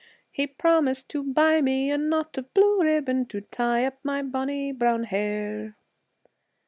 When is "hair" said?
5.03-5.75